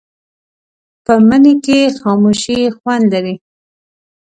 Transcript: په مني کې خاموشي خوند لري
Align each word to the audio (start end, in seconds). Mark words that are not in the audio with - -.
په 1.05 1.13
مني 1.27 1.53
کې 1.65 1.79
خاموشي 2.01 2.59
خوند 2.75 3.03
لري 3.13 3.35